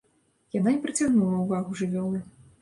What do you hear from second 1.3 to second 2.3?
ўвагу жывёлы.